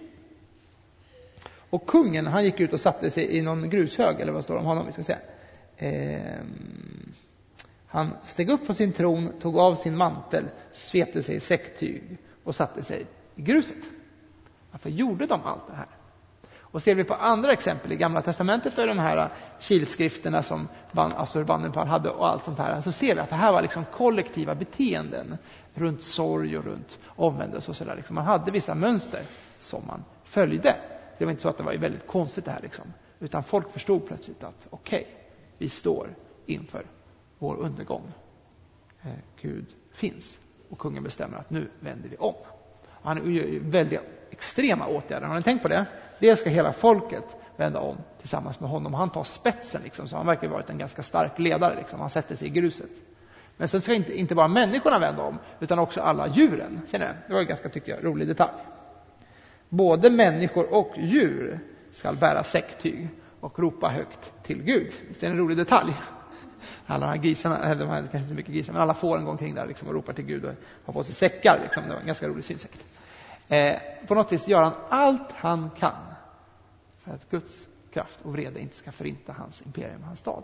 Och 1.69 1.87
kungen 1.87 2.27
han 2.27 2.43
gick 2.43 2.59
ut 2.59 2.73
och 2.73 2.79
satte 2.79 3.09
sig 3.09 3.37
i 3.37 3.41
någon 3.41 3.69
grushög, 3.69 4.21
eller 4.21 4.31
vad 4.31 4.43
står 4.43 4.53
det 4.53 4.59
om 4.59 4.65
honom? 4.65 4.85
Vi 4.85 4.91
ska 4.91 5.03
säga. 5.03 5.19
Eh, 5.77 6.41
han 7.87 8.15
steg 8.21 8.49
upp 8.49 8.65
från 8.65 8.75
sin 8.75 8.91
tron, 8.91 9.31
tog 9.41 9.57
av 9.57 9.75
sin 9.75 9.97
mantel, 9.97 10.43
svepte 10.71 11.23
sig 11.23 11.35
i 11.35 11.39
säcktyg 11.39 12.17
och 12.43 12.55
satte 12.55 12.83
sig 12.83 13.05
i 13.35 13.41
gruset. 13.41 13.77
Varför 14.71 14.89
gjorde 14.89 15.25
de 15.25 15.41
allt 15.43 15.67
det 15.67 15.75
här? 15.75 15.87
Och 16.73 16.83
ser 16.83 16.95
vi 16.95 17.03
på 17.03 17.13
andra 17.13 17.51
exempel 17.51 17.91
i 17.91 17.95
Gamla 17.95 18.21
Testamentet 18.21 18.77
och 18.77 18.87
de 18.87 18.99
här 18.99 19.17
äh, 19.17 19.27
kilskrifterna 19.59 20.43
som 20.43 20.67
Assurbanipal 20.93 21.87
hade 21.87 22.09
och 22.09 22.27
allt 22.27 22.43
sånt 22.43 22.59
här, 22.59 22.81
så 22.81 22.91
ser 22.91 23.15
vi 23.15 23.21
att 23.21 23.29
det 23.29 23.35
här 23.35 23.51
var 23.51 23.61
liksom 23.61 23.85
kollektiva 23.85 24.55
beteenden 24.55 25.37
runt 25.73 26.03
sorg 26.03 26.57
och 26.57 26.63
runt 26.63 26.99
omvändelse 27.05 27.71
och 27.71 27.77
sådär. 27.77 27.95
Liksom 27.95 28.15
man 28.15 28.25
hade 28.25 28.51
vissa 28.51 28.75
mönster 28.75 29.21
som 29.59 29.87
man 29.87 30.03
följde. 30.23 30.75
Det 31.17 31.25
var 31.25 31.31
inte 31.31 31.43
så 31.43 31.49
att 31.49 31.57
det 31.57 31.63
var 31.63 31.73
väldigt 31.73 32.07
konstigt 32.07 32.45
det 32.45 32.51
här 32.51 32.61
liksom, 32.61 32.85
utan 33.19 33.43
folk 33.43 33.71
förstod 33.71 34.07
plötsligt 34.07 34.43
att 34.43 34.67
okej, 34.69 35.01
okay, 35.01 35.13
vi 35.57 35.69
står 35.69 36.15
inför 36.45 36.85
vår 37.39 37.55
undergång. 37.55 38.11
Eh, 39.01 39.11
Gud 39.41 39.65
finns 39.91 40.39
och 40.69 40.79
kungen 40.79 41.03
bestämmer 41.03 41.37
att 41.37 41.49
nu 41.49 41.69
vänder 41.79 42.09
vi 42.09 42.17
om. 42.17 42.35
Han 43.03 43.33
gör 43.33 43.59
väldigt 43.59 44.01
extrema 44.31 44.87
åtgärder. 44.87 45.27
Har 45.27 45.35
ni 45.35 45.41
tänkt 45.41 45.61
på 45.61 45.67
det? 45.67 45.85
Det 46.19 46.35
ska 46.35 46.49
hela 46.49 46.73
folket 46.73 47.37
vända 47.57 47.79
om 47.79 47.97
tillsammans 48.19 48.59
med 48.59 48.69
honom. 48.69 48.93
Han 48.93 49.09
tar 49.09 49.23
spetsen, 49.23 49.81
liksom, 49.83 50.07
så 50.07 50.17
han 50.17 50.25
verkar 50.25 50.47
ha 50.47 50.53
varit 50.53 50.69
en 50.69 50.77
ganska 50.77 51.01
stark 51.01 51.39
ledare. 51.39 51.75
Liksom. 51.75 51.99
Han 51.99 52.09
sätter 52.09 52.35
sig 52.35 52.47
i 52.47 52.51
gruset. 52.51 52.89
Men 53.57 53.67
sen 53.67 53.81
ska 53.81 53.93
inte, 53.93 54.19
inte 54.19 54.35
bara 54.35 54.47
människorna 54.47 54.99
vända 54.99 55.23
om, 55.23 55.39
utan 55.59 55.79
också 55.79 56.01
alla 56.01 56.27
djuren. 56.27 56.81
Ser 56.87 56.99
ni? 56.99 57.05
Det 57.27 57.33
var 57.33 57.39
en 57.39 57.47
ganska, 57.47 57.69
tycker 57.69 57.91
jag, 57.91 58.05
rolig 58.05 58.27
detalj. 58.27 58.51
Både 59.69 60.09
människor 60.09 60.73
och 60.73 60.93
djur 60.97 61.59
ska 61.91 62.13
bära 62.13 62.43
säcktyg 62.43 63.09
och 63.39 63.59
ropa 63.59 63.87
högt 63.87 64.33
till 64.43 64.63
Gud. 64.63 64.91
Visst 65.07 65.23
är 65.23 65.27
det 65.27 65.33
en 65.33 65.39
rolig 65.39 65.57
detalj? 65.57 65.93
Alla 66.85 67.05
de 67.05 67.11
här 67.11 67.17
grisarna, 67.17 67.57
eller 67.59 67.81
de 67.85 67.89
här, 67.89 68.01
kanske 68.01 68.17
inte 68.17 68.33
mycket 68.33 68.53
grisar, 68.53 68.73
men 68.73 68.81
alla 68.81 68.93
fåren 68.93 69.25
går 69.25 69.31
omkring 69.31 69.55
där 69.55 69.67
liksom 69.67 69.87
och 69.87 69.93
ropar 69.93 70.13
till 70.13 70.25
Gud 70.25 70.45
och 70.45 70.53
har 70.85 70.93
på 70.93 71.03
sig 71.03 71.15
säckar. 71.15 71.59
Liksom. 71.63 71.83
Det 71.83 71.89
var 71.89 71.99
en 71.99 72.05
ganska 72.05 72.27
rolig 72.27 72.45
syn. 72.45 72.57
Eh, 73.47 73.75
på 74.07 74.15
något 74.15 74.31
vis 74.31 74.47
gör 74.47 74.63
han 74.63 74.73
allt 74.89 75.31
han 75.31 75.69
kan 75.69 75.95
för 76.99 77.11
att 77.11 77.29
Guds 77.29 77.67
kraft 77.93 78.19
och 78.23 78.33
vrede 78.33 78.59
inte 78.59 78.75
ska 78.75 78.91
förinta 78.91 79.33
hans 79.33 79.61
imperium, 79.65 80.03
hans 80.03 80.19
stad. 80.19 80.43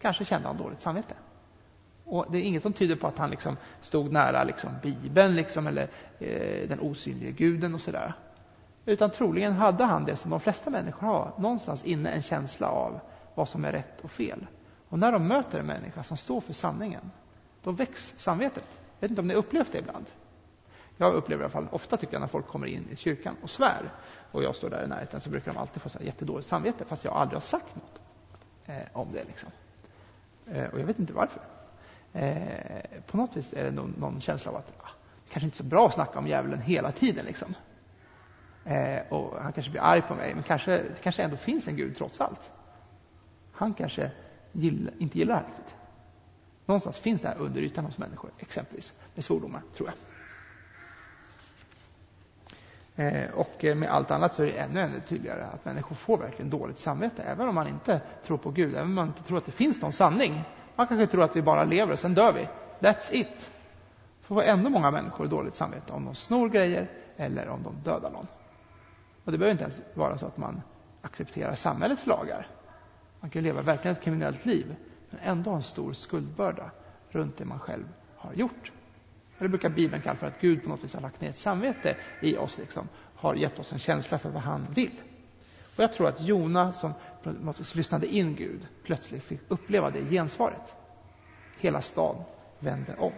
Kanske 0.00 0.24
kände 0.24 0.48
han 0.48 0.56
dåligt 0.56 0.80
samvete. 0.80 1.14
Och 2.04 2.26
det 2.30 2.38
är 2.38 2.42
inget 2.42 2.62
som 2.62 2.72
tyder 2.72 2.96
på 2.96 3.06
att 3.06 3.18
han 3.18 3.30
liksom 3.30 3.56
stod 3.80 4.12
nära 4.12 4.44
liksom 4.44 4.70
Bibeln 4.82 5.34
liksom, 5.34 5.66
eller 5.66 5.88
eh, 6.18 6.68
den 6.68 6.80
osynliga 6.80 7.30
guden 7.30 7.74
och 7.74 7.80
sådär. 7.80 8.14
Utan 8.84 9.10
troligen 9.10 9.52
hade 9.52 9.84
han 9.84 10.04
det 10.04 10.16
som 10.16 10.30
de 10.30 10.40
flesta 10.40 10.70
människor 10.70 11.06
har, 11.06 11.32
någonstans 11.38 11.84
inne 11.84 12.10
en 12.10 12.22
känsla 12.22 12.68
av 12.68 13.00
vad 13.34 13.48
som 13.48 13.64
är 13.64 13.72
rätt 13.72 14.00
och 14.00 14.10
fel. 14.10 14.46
Och 14.90 14.98
när 14.98 15.12
de 15.12 15.28
möter 15.28 15.60
en 15.60 15.66
människa 15.66 16.02
som 16.02 16.16
står 16.16 16.40
för 16.40 16.52
sanningen, 16.52 17.10
då 17.62 17.70
väcks 17.70 18.14
samvetet. 18.16 18.64
Jag 18.74 19.00
vet 19.00 19.10
inte 19.10 19.20
om 19.20 19.28
ni 19.28 19.34
upplevt 19.34 19.72
det 19.72 19.78
ibland? 19.78 20.06
Jag 20.96 21.14
upplever 21.14 21.42
i 21.42 21.44
alla 21.44 21.52
fall 21.52 21.68
ofta 21.72 21.96
tycker 21.96 22.14
jag 22.14 22.20
när 22.20 22.28
folk 22.28 22.46
kommer 22.46 22.66
in 22.66 22.88
i 22.90 22.96
kyrkan 22.96 23.36
och 23.42 23.50
svär 23.50 23.92
och 24.32 24.42
jag 24.42 24.56
står 24.56 24.70
där 24.70 24.84
i 24.84 24.86
närheten 24.86 25.20
så 25.20 25.30
brukar 25.30 25.52
de 25.52 25.58
alltid 25.58 25.82
få 25.82 25.88
så 25.88 25.98
här 25.98 26.06
jättedåligt 26.06 26.48
samvete 26.48 26.84
fast 26.84 27.04
jag 27.04 27.14
aldrig 27.14 27.36
har 27.36 27.40
sagt 27.40 27.76
något 27.76 28.00
eh, 28.66 28.86
om 28.92 29.12
det. 29.12 29.24
Liksom. 29.24 29.48
Eh, 30.46 30.64
och 30.64 30.80
jag 30.80 30.86
vet 30.86 30.98
inte 30.98 31.12
varför. 31.12 31.42
Eh, 32.12 33.00
på 33.06 33.16
något 33.16 33.36
vis 33.36 33.52
är 33.52 33.64
det 33.64 33.70
någon, 33.70 33.94
någon 33.98 34.20
känsla 34.20 34.50
av 34.50 34.56
att 34.56 34.72
ah, 34.78 34.90
det 35.24 35.32
kanske 35.32 35.44
inte 35.44 35.54
är 35.54 35.62
så 35.62 35.64
bra 35.64 35.86
att 35.86 35.94
snacka 35.94 36.18
om 36.18 36.26
djävulen 36.26 36.60
hela 36.60 36.92
tiden. 36.92 37.24
Liksom. 37.24 37.54
Eh, 38.64 39.12
och 39.12 39.42
han 39.42 39.52
kanske 39.52 39.70
blir 39.70 39.82
arg 39.82 40.02
på 40.02 40.14
mig, 40.14 40.34
men 40.34 40.42
kanske, 40.42 40.76
det 40.76 41.02
kanske 41.02 41.22
ändå 41.22 41.36
finns 41.36 41.68
en 41.68 41.76
Gud 41.76 41.96
trots 41.96 42.20
allt. 42.20 42.52
han 43.52 43.74
kanske 43.74 44.10
gillar, 44.52 44.94
inte 44.98 45.18
gillar 45.18 45.34
det 45.34 45.40
här 45.40 45.46
riktigt. 45.46 45.74
Någonstans 46.66 46.98
finns 46.98 47.22
det 47.22 47.28
här 47.28 47.38
under 47.38 47.60
ytan 47.60 47.84
hos 47.84 47.98
människor, 47.98 48.30
exempelvis 48.38 48.92
med 49.14 49.24
svordomar, 49.24 49.62
tror 49.76 49.88
jag. 49.88 49.96
Eh, 53.06 53.30
och 53.30 53.64
eh, 53.64 53.74
med 53.74 53.90
allt 53.90 54.10
annat 54.10 54.34
så 54.34 54.42
är 54.42 54.46
det 54.46 54.52
ännu, 54.52 54.80
ännu 54.80 55.00
tydligare 55.00 55.44
att 55.44 55.64
människor 55.64 55.94
får 55.94 56.18
verkligen 56.18 56.50
dåligt 56.50 56.78
samvete, 56.78 57.22
även 57.22 57.48
om 57.48 57.54
man 57.54 57.68
inte 57.68 58.00
tror 58.24 58.38
på 58.38 58.50
Gud, 58.50 58.74
även 58.74 58.86
om 58.86 58.94
man 58.94 59.06
inte 59.06 59.22
tror 59.22 59.38
att 59.38 59.46
det 59.46 59.52
finns 59.52 59.82
någon 59.82 59.92
sanning. 59.92 60.42
Man 60.76 60.86
kanske 60.86 61.06
tror 61.06 61.22
att 61.22 61.36
vi 61.36 61.42
bara 61.42 61.64
lever 61.64 61.92
och 61.92 61.98
sen 61.98 62.14
dör 62.14 62.32
vi. 62.32 62.48
That's 62.80 63.14
it. 63.14 63.50
Så 64.20 64.34
får 64.34 64.42
ändå 64.42 64.70
många 64.70 64.90
människor 64.90 65.26
dåligt 65.26 65.54
samvete 65.54 65.92
om 65.92 66.04
de 66.04 66.14
snor 66.14 66.48
grejer 66.48 66.90
eller 67.16 67.48
om 67.48 67.62
de 67.62 67.74
dödar 67.90 68.10
någon. 68.10 68.26
Och 69.24 69.32
det 69.32 69.38
behöver 69.38 69.52
inte 69.52 69.64
ens 69.64 69.80
vara 69.94 70.18
så 70.18 70.26
att 70.26 70.36
man 70.36 70.62
accepterar 71.02 71.54
samhällets 71.54 72.06
lagar. 72.06 72.46
Man 73.20 73.30
kan 73.30 73.42
leva 73.42 73.62
verkligen 73.62 73.96
ett 73.96 74.02
kriminellt 74.02 74.46
liv, 74.46 74.76
men 75.10 75.20
ändå 75.22 75.50
ha 75.50 75.56
en 75.56 75.62
stor 75.62 75.92
skuldbörda 75.92 76.70
runt 77.10 77.36
det 77.36 77.44
man 77.44 77.58
själv 77.58 77.84
har 78.16 78.32
gjort. 78.32 78.72
Det 79.38 79.48
brukar 79.48 79.68
Bibeln 79.68 80.02
kalla 80.02 80.16
för 80.16 80.26
att 80.26 80.40
Gud 80.40 80.62
på 80.62 80.68
något 80.68 80.84
vis 80.84 80.94
har 80.94 81.00
lagt 81.00 81.20
ner 81.20 81.28
ett 81.28 81.38
samvete 81.38 81.96
i 82.20 82.36
oss, 82.36 82.58
liksom, 82.58 82.88
har 83.14 83.34
gett 83.34 83.58
oss 83.58 83.72
en 83.72 83.78
känsla 83.78 84.18
för 84.18 84.30
vad 84.30 84.42
han 84.42 84.66
vill. 84.74 85.00
Och 85.76 85.82
jag 85.82 85.92
tror 85.92 86.08
att 86.08 86.20
Jona, 86.20 86.72
som 86.72 86.92
på 87.22 87.30
något 87.32 87.60
vis 87.60 87.74
lyssnade 87.74 88.06
in 88.06 88.34
Gud, 88.34 88.68
plötsligt 88.82 89.22
fick 89.22 89.40
uppleva 89.48 89.90
det 89.90 90.04
gensvaret. 90.04 90.74
Hela 91.58 91.82
staden 91.82 92.22
vände 92.58 92.94
om. 92.98 93.12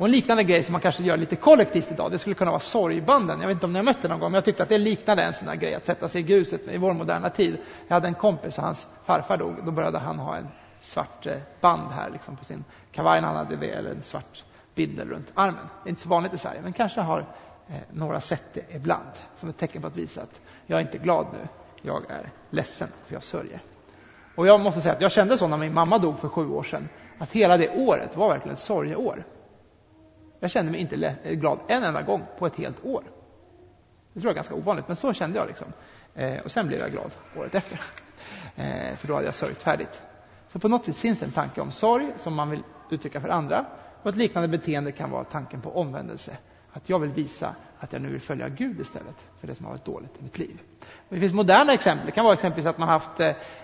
Och 0.00 0.06
en 0.06 0.12
liknande 0.12 0.44
grej 0.44 0.62
som 0.62 0.72
man 0.72 0.80
kanske 0.80 1.02
gör 1.02 1.16
lite 1.16 1.36
kollektivt 1.36 1.92
idag, 1.92 2.10
det 2.10 2.18
skulle 2.18 2.34
kunna 2.34 2.50
vara 2.50 2.60
sorgbanden. 2.60 3.40
Jag 3.40 3.48
vet 3.48 3.54
inte 3.54 3.66
om 3.66 3.72
ni 3.72 3.78
har 3.78 3.84
mött 3.84 4.02
det 4.02 4.08
någon 4.08 4.20
gång, 4.20 4.30
men 4.30 4.34
jag 4.34 4.44
tyckte 4.44 4.62
att 4.62 4.68
det 4.68 4.78
liknade 4.78 5.22
en 5.22 5.32
sån 5.32 5.48
här 5.48 5.56
grej, 5.56 5.74
att 5.74 5.86
sätta 5.86 6.08
sig 6.08 6.20
i 6.20 6.24
gruset 6.24 6.68
i 6.68 6.76
vår 6.76 6.92
moderna 6.92 7.30
tid. 7.30 7.56
Jag 7.88 7.94
hade 7.94 8.08
en 8.08 8.14
kompis 8.14 8.58
och 8.58 8.64
hans 8.64 8.86
farfar 9.04 9.36
dog, 9.36 9.54
då 9.64 9.70
började 9.70 9.98
han 9.98 10.18
ha 10.18 10.36
en 10.36 10.48
svart 10.80 11.26
eh, 11.26 11.36
band 11.60 11.90
här 11.90 12.10
liksom 12.10 12.36
på 12.36 12.44
sin 12.44 12.64
kavaj 12.92 13.20
han 13.20 13.36
hade 13.36 13.56
det, 13.56 13.70
eller 13.70 13.90
en 13.90 14.02
svart 14.02 14.44
bindel 14.74 15.08
runt 15.08 15.32
armen. 15.34 15.68
Det 15.82 15.88
är 15.88 15.90
inte 15.90 16.02
så 16.02 16.08
vanligt 16.08 16.34
i 16.34 16.38
Sverige, 16.38 16.60
men 16.62 16.72
kanske 16.72 17.00
har 17.00 17.18
eh, 17.68 17.74
några 17.90 18.20
sett 18.20 18.54
det 18.54 18.74
ibland 18.74 19.12
som 19.36 19.48
ett 19.48 19.58
tecken 19.58 19.82
på 19.82 19.88
att 19.88 19.96
visa 19.96 20.22
att 20.22 20.40
jag 20.66 20.76
är 20.76 20.82
inte 20.82 20.98
glad 20.98 21.26
nu, 21.32 21.48
jag 21.82 22.10
är 22.10 22.30
ledsen 22.50 22.88
för 23.06 23.14
jag 23.14 23.22
sörjer. 23.22 23.62
Och 24.34 24.46
jag 24.46 24.60
måste 24.60 24.80
säga 24.80 24.94
att 24.94 25.00
jag 25.00 25.12
kände 25.12 25.38
så 25.38 25.46
när 25.46 25.56
min 25.56 25.74
mamma 25.74 25.98
dog 25.98 26.18
för 26.18 26.28
sju 26.28 26.48
år 26.48 26.62
sedan, 26.62 26.88
att 27.18 27.32
hela 27.32 27.56
det 27.56 27.68
året 27.68 28.16
var 28.16 28.28
verkligen 28.28 28.54
ett 28.54 28.60
sorgeår. 28.60 29.24
Jag 30.40 30.50
kände 30.50 30.72
mig 30.72 30.80
inte 30.80 31.16
glad 31.24 31.58
en 31.68 31.82
enda 31.82 32.02
gång 32.02 32.26
på 32.38 32.46
ett 32.46 32.56
helt 32.56 32.84
år. 32.84 33.04
Det 34.12 34.20
tror 34.20 34.28
jag 34.28 34.32
är 34.32 34.34
ganska 34.34 34.54
ovanligt, 34.54 34.88
men 34.88 34.96
så 34.96 35.12
kände 35.12 35.38
jag. 35.38 35.48
liksom. 35.48 35.72
Eh, 36.14 36.40
och 36.40 36.50
sen 36.50 36.66
blev 36.66 36.80
jag 36.80 36.90
glad 36.90 37.10
året 37.36 37.54
efter. 37.54 37.80
Eh, 38.56 38.96
för 38.96 39.08
då 39.08 39.14
hade 39.14 39.26
jag 39.26 39.34
sörjt 39.34 39.62
färdigt. 39.62 40.02
Så 40.48 40.58
på 40.58 40.68
något 40.68 40.88
vis 40.88 41.00
finns 41.00 41.18
det 41.18 41.26
en 41.26 41.32
tanke 41.32 41.60
om 41.60 41.70
sorg 41.70 42.12
som 42.16 42.34
man 42.34 42.50
vill 42.50 42.62
uttrycka 42.90 43.20
för 43.20 43.28
andra. 43.28 43.66
Och 44.02 44.10
ett 44.10 44.16
liknande 44.16 44.48
beteende 44.48 44.92
kan 44.92 45.10
vara 45.10 45.24
tanken 45.24 45.60
på 45.60 45.76
omvändelse. 45.76 46.36
Att 46.72 46.88
jag 46.88 46.98
vill 46.98 47.10
visa 47.10 47.54
att 47.78 47.92
jag 47.92 48.02
nu 48.02 48.08
vill 48.08 48.20
följa 48.20 48.48
Gud 48.48 48.80
istället 48.80 49.26
för 49.40 49.46
det 49.46 49.54
som 49.54 49.66
har 49.66 49.72
varit 49.72 49.84
dåligt 49.84 50.10
i 50.20 50.22
mitt 50.22 50.38
liv. 50.38 50.60
Det 51.08 51.20
finns 51.20 51.32
moderna 51.32 51.72
exempel. 51.72 52.06
Det 52.06 52.12
kan 52.12 52.24
vara 52.24 52.34
exempelvis 52.34 52.66
att 52.66 52.78
man 52.78 52.88
haft 52.88 53.20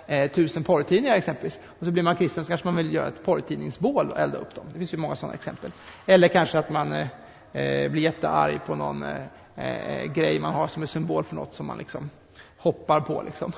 eh, 0.06 0.30
tusen 0.30 0.64
porrtidningar 0.64 1.16
exempelvis. 1.16 1.60
Och 1.78 1.86
så 1.86 1.92
blir 1.92 2.02
man 2.02 2.16
kristen 2.16 2.44
så 2.44 2.48
kanske 2.48 2.66
man 2.66 2.76
vill 2.76 2.94
göra 2.94 3.08
ett 3.08 3.24
porrtidningsbål 3.24 4.10
och 4.10 4.18
elda 4.18 4.38
upp 4.38 4.54
dem. 4.54 4.64
Det 4.72 4.78
finns 4.78 4.94
ju 4.94 4.96
många 4.96 5.16
sådana 5.16 5.34
exempel. 5.34 5.70
Eller 6.06 6.28
kanske 6.28 6.58
att 6.58 6.70
man 6.70 6.92
eh, 6.92 7.06
eh 7.52 7.90
blir 7.90 8.02
jättearg 8.02 8.64
på 8.66 8.74
någon 8.74 9.02
eh, 9.02 9.24
eh, 9.56 10.04
grej 10.04 10.40
man 10.40 10.54
har 10.54 10.68
som 10.68 10.82
är 10.82 10.86
symbol 10.86 11.24
för 11.24 11.34
något 11.34 11.54
som 11.54 11.66
man 11.66 11.78
liksom 11.78 12.10
hoppar 12.58 13.00
på. 13.00 13.22
Liksom. 13.22 13.52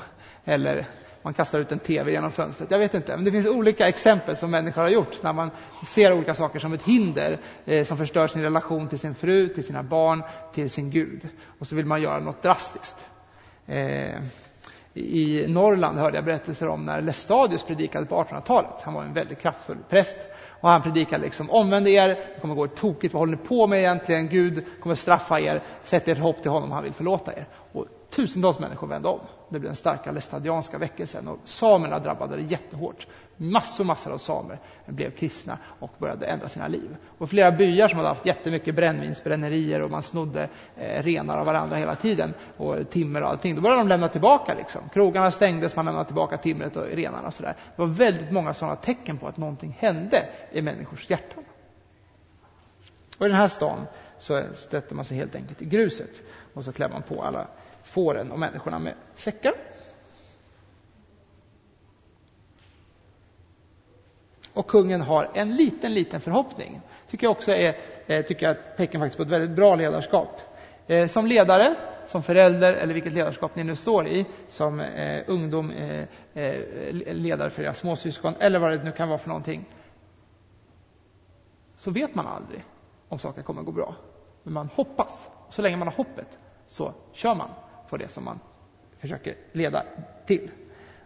Eller 0.44 0.86
man 1.28 1.34
kastar 1.34 1.58
ut 1.58 1.72
en 1.72 1.78
TV 1.78 2.12
genom 2.12 2.32
fönstret. 2.32 2.70
Jag 2.70 2.78
vet 2.78 2.94
inte, 2.94 3.16
men 3.16 3.24
det 3.24 3.30
finns 3.30 3.46
olika 3.46 3.88
exempel 3.88 4.36
som 4.36 4.50
människor 4.50 4.82
har 4.82 4.88
gjort 4.88 5.22
när 5.22 5.32
man 5.32 5.50
ser 5.86 6.12
olika 6.12 6.34
saker 6.34 6.58
som 6.58 6.72
ett 6.72 6.82
hinder 6.82 7.38
eh, 7.64 7.84
som 7.84 7.96
förstör 7.96 8.26
sin 8.26 8.42
relation 8.42 8.88
till 8.88 8.98
sin 8.98 9.14
fru, 9.14 9.48
till 9.48 9.64
sina 9.64 9.82
barn, 9.82 10.22
till 10.52 10.70
sin 10.70 10.90
Gud. 10.90 11.28
Och 11.58 11.66
så 11.66 11.76
vill 11.76 11.86
man 11.86 12.02
göra 12.02 12.20
något 12.20 12.42
drastiskt. 12.42 13.06
Eh, 13.66 14.22
I 14.94 15.44
Norrland 15.48 15.98
hörde 15.98 16.16
jag 16.16 16.24
berättelser 16.24 16.68
om 16.68 16.84
när 16.84 17.02
Lestadius 17.02 17.64
predikade 17.64 18.06
på 18.06 18.22
1800-talet. 18.22 18.82
Han 18.82 18.94
var 18.94 19.02
en 19.02 19.14
väldigt 19.14 19.38
kraftfull 19.38 19.78
präst. 19.88 20.18
Och 20.60 20.68
han 20.68 20.82
predikade 20.82 21.24
liksom, 21.24 21.50
omvänd 21.50 21.88
er, 21.88 22.08
det 22.08 22.40
kommer 22.40 22.54
gå 22.54 22.66
tokigt, 22.66 23.14
vad 23.14 23.20
håller 23.20 23.36
ni 23.36 23.44
på 23.44 23.66
med 23.66 23.78
egentligen? 23.78 24.28
Gud 24.28 24.64
kommer 24.80 24.94
straffa 24.94 25.40
er, 25.40 25.62
sätt 25.84 26.08
ert 26.08 26.18
hopp 26.18 26.42
till 26.42 26.50
honom, 26.50 26.72
han 26.72 26.82
vill 26.82 26.92
förlåta 26.92 27.32
er. 27.32 27.46
Och 27.72 27.86
tusentals 28.10 28.58
människor 28.58 28.86
vände 28.86 29.08
om. 29.08 29.20
Det 29.48 29.58
blev 29.58 29.68
den 29.68 29.76
starka 29.76 30.12
lestadianska 30.12 30.78
väckelsen 30.78 31.28
och 31.28 31.38
samerna 31.44 31.98
drabbade 31.98 32.36
det 32.36 32.42
jättehårt. 32.42 33.06
Massor, 33.36 33.84
massor 33.84 34.12
av 34.12 34.18
samer 34.18 34.58
blev 34.86 35.10
kristna 35.10 35.58
och 35.78 35.90
började 35.98 36.26
ändra 36.26 36.48
sina 36.48 36.68
liv. 36.68 36.96
Och 37.18 37.30
flera 37.30 37.52
byar 37.52 37.88
som 37.88 37.98
hade 37.98 38.08
haft 38.08 38.26
jättemycket 38.26 38.74
brännvinsbrännerier 38.74 39.82
och 39.82 39.90
man 39.90 40.02
snodde 40.02 40.48
eh, 40.76 41.02
renar 41.02 41.38
av 41.38 41.46
varandra 41.46 41.76
hela 41.76 41.94
tiden 41.94 42.34
och 42.56 42.90
timmer 42.90 43.22
och 43.22 43.28
allting. 43.28 43.54
Då 43.54 43.60
började 43.60 43.80
de 43.80 43.88
lämna 43.88 44.08
tillbaka. 44.08 44.54
Liksom. 44.54 44.88
Krogarna 44.88 45.30
stängdes, 45.30 45.76
man 45.76 45.84
lämnade 45.84 46.06
tillbaka 46.06 46.36
timret 46.36 46.76
och 46.76 46.86
renarna 46.86 47.26
och 47.26 47.34
sådär. 47.34 47.56
Det 47.76 47.82
var 47.82 47.88
väldigt 47.88 48.30
många 48.30 48.54
sådana 48.54 48.76
tecken 48.76 49.18
på 49.18 49.28
att 49.28 49.36
någonting 49.36 49.76
hände 49.78 50.24
i 50.52 50.62
människors 50.62 51.10
hjärtan. 51.10 51.44
Och 53.18 53.26
i 53.26 53.28
den 53.28 53.38
här 53.38 53.48
stan 53.48 53.86
så 54.18 54.42
sätter 54.54 54.94
man 54.94 55.04
sig 55.04 55.16
helt 55.16 55.34
enkelt 55.34 55.62
i 55.62 55.64
gruset 55.64 56.22
och 56.54 56.64
så 56.64 56.72
klär 56.72 56.88
man 56.88 57.02
på 57.02 57.22
alla 57.22 57.46
fåren 57.88 58.32
och 58.32 58.38
människorna 58.38 58.78
med 58.78 58.94
säckar. 59.14 59.52
Och 64.52 64.66
kungen 64.66 65.00
har 65.00 65.30
en 65.34 65.56
liten, 65.56 65.94
liten 65.94 66.20
förhoppning. 66.20 66.80
Tycker 67.10 67.24
jag 67.24 67.30
också 67.30 67.52
är 67.52 67.76
eh, 68.06 68.24
tycker 68.24 68.46
jag, 68.46 68.56
ett 68.56 68.76
tecken 68.76 69.00
faktiskt 69.00 69.16
på 69.16 69.22
ett 69.22 69.30
väldigt 69.30 69.50
bra 69.50 69.74
ledarskap. 69.74 70.40
Eh, 70.86 71.06
som 71.06 71.26
ledare, 71.26 71.74
som 72.06 72.22
förälder 72.22 72.74
eller 72.74 72.94
vilket 72.94 73.12
ledarskap 73.12 73.56
ni 73.56 73.64
nu 73.64 73.76
står 73.76 74.06
i, 74.06 74.26
som 74.48 74.80
eh, 74.80 75.22
ungdom, 75.26 75.72
ledare 77.04 77.50
för 77.50 77.62
era 77.62 77.74
småsyskon 77.74 78.34
eller 78.38 78.58
vad 78.58 78.70
det 78.70 78.84
nu 78.84 78.92
kan 78.92 79.08
vara 79.08 79.18
för 79.18 79.28
någonting. 79.28 79.64
Så 81.76 81.90
vet 81.90 82.14
man 82.14 82.26
aldrig 82.26 82.64
om 83.08 83.18
saker 83.18 83.42
kommer 83.42 83.60
att 83.60 83.66
gå 83.66 83.72
bra. 83.72 83.94
Men 84.42 84.54
man 84.54 84.68
hoppas. 84.74 85.28
Så 85.48 85.62
länge 85.62 85.76
man 85.76 85.88
har 85.88 85.94
hoppet 85.94 86.38
så 86.66 86.92
kör 87.12 87.34
man 87.34 87.50
på 87.88 87.96
det 87.96 88.08
som 88.08 88.24
man 88.24 88.40
försöker 88.98 89.34
leda 89.52 89.82
till. 90.26 90.50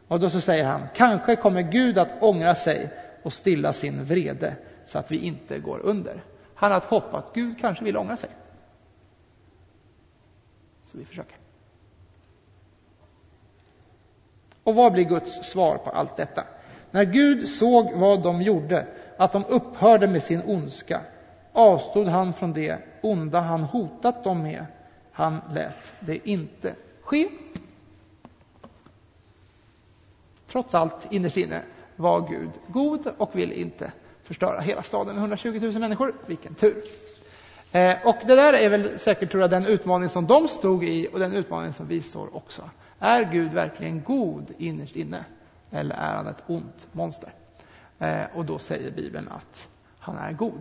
Och 0.09 0.21
då 0.21 0.31
så 0.31 0.41
säger 0.41 0.65
han, 0.65 0.89
kanske 0.95 1.37
kommer 1.37 1.63
Gud 1.63 1.99
att 1.99 2.23
ångra 2.23 2.55
sig 2.55 2.91
och 3.23 3.33
stilla 3.33 3.73
sin 3.73 4.05
vrede 4.05 4.57
så 4.85 4.99
att 4.99 5.11
vi 5.11 5.19
inte 5.19 5.59
går 5.59 5.79
under. 5.79 6.25
Han 6.55 6.71
har 6.71 6.79
ett 6.79 6.85
hopp 6.85 7.15
att 7.15 7.35
Gud 7.35 7.61
kanske 7.61 7.85
vill 7.85 7.97
ångra 7.97 8.17
sig. 8.17 8.31
Så 10.85 10.99
vi 10.99 11.05
försöker. 11.05 11.37
Och 14.65 14.75
vad 14.75 14.93
blir 14.93 15.05
Guds 15.05 15.51
svar 15.51 15.79
på 15.79 15.91
allt 15.91 16.17
detta? 16.17 16.45
När 16.91 17.05
Gud 17.05 17.49
såg 17.49 17.93
vad 17.93 18.23
de 18.23 18.43
gjorde, 18.43 18.87
att 19.17 19.33
de 19.33 19.45
upphörde 19.49 20.07
med 20.07 20.23
sin 20.23 20.43
ondska, 20.47 21.01
avstod 21.53 22.09
han 22.09 22.33
från 22.33 22.53
det 22.53 22.79
onda 23.01 23.41
han 23.41 23.63
hotat 23.63 24.25
dem 24.25 24.43
med 24.43 24.67
han 25.13 25.41
lät 25.55 25.93
det 26.01 26.29
inte 26.29 26.75
ske. 27.03 27.29
Trots 30.47 30.75
allt 30.75 31.13
innerst 31.13 31.37
inne 31.37 31.63
var 31.97 32.29
Gud 32.29 32.51
god 32.67 33.07
och 33.19 33.37
ville 33.37 33.55
inte 33.55 33.93
förstöra 34.23 34.61
hela 34.61 34.83
staden 34.83 35.15
med 35.15 35.21
120 35.21 35.61
000 35.61 35.79
människor. 35.79 36.15
Vilken 36.27 36.55
tur! 36.55 36.83
Eh, 37.73 37.97
och 38.05 38.17
det 38.27 38.35
där 38.37 38.53
är 38.53 38.69
väl 38.69 38.99
säkert 38.99 39.31
tror 39.31 39.41
jag, 39.41 39.51
den 39.51 39.67
utmaning 39.67 40.09
som 40.09 40.27
de 40.27 40.49
stod 40.49 40.85
i 40.85 41.09
och 41.13 41.19
den 41.19 41.33
utmaning 41.33 41.73
som 41.73 41.87
vi 41.87 42.03
står 42.03 42.37
också. 42.37 42.71
Är 42.99 43.33
Gud 43.33 43.53
verkligen 43.53 44.03
god 44.03 44.55
innerst 44.59 44.97
inne? 44.97 45.25
Eller 45.71 45.95
är 45.95 46.17
han 46.17 46.27
ett 46.27 46.43
ont 46.47 46.89
monster? 46.93 47.33
Eh, 47.99 48.25
och 48.35 48.45
då 48.45 48.59
säger 48.59 48.91
Bibeln 48.91 49.29
att 49.29 49.69
han 49.99 50.17
är 50.19 50.33
god. 50.33 50.61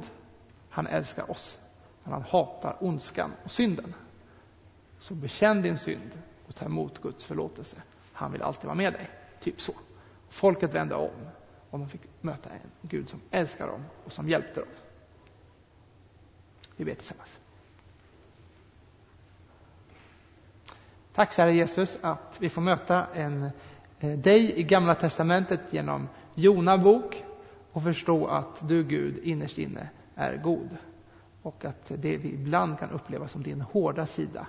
Han 0.70 0.88
älskar 0.88 1.32
oss. 1.32 1.60
Men 2.04 2.14
han 2.14 2.22
hatar 2.22 2.76
ondskan 2.80 3.32
och 3.44 3.52
synden. 3.52 3.94
Så 5.02 5.16
bekänn 5.16 5.62
din 5.62 5.78
synd 5.78 6.22
och 6.48 6.56
ta 6.56 6.66
emot 6.66 7.02
Guds 7.02 7.26
förlåtelse. 7.26 7.76
Han 8.14 8.32
vill 8.32 8.42
alltid 8.42 8.66
vara 8.66 8.76
med 8.76 8.94
dig. 8.94 9.10
Typ 9.40 9.62
så. 9.62 9.74
Folket 10.30 10.74
vände 10.74 10.96
om 10.96 11.10
och 11.70 11.80
de 11.80 11.90
fick 11.90 12.02
möta 12.22 12.50
en 12.50 12.72
Gud 12.82 13.10
som 13.10 13.22
älskar 13.32 13.68
dem 13.68 13.84
och 14.06 14.12
som 14.12 14.30
hjälpte 14.30 14.60
dem. 14.60 14.70
Vi 16.76 16.86
ber 16.86 16.94
tillsammans. 16.94 17.40
Tack 21.14 21.34
kära 21.34 21.52
Jesus 21.52 22.00
att 22.02 22.38
vi 22.40 22.50
får 22.50 22.62
möta 22.62 23.06
en, 23.14 23.50
eh, 24.00 24.20
dig 24.20 24.60
i 24.60 24.64
Gamla 24.64 24.96
Testamentet 24.96 25.74
genom 25.74 26.10
Jona 26.36 26.78
bok 26.78 27.24
och 27.72 27.84
förstå 27.84 28.28
att 28.28 28.68
du 28.68 28.84
Gud 28.84 29.18
innerst 29.18 29.58
inne 29.58 29.90
är 30.16 30.38
god 30.38 30.78
och 31.42 31.66
att 31.66 31.92
det 31.96 32.18
vi 32.18 32.34
ibland 32.34 32.80
kan 32.80 32.90
uppleva 32.90 33.28
som 33.28 33.44
din 33.44 33.62
hårda 33.62 34.06
sida 34.06 34.48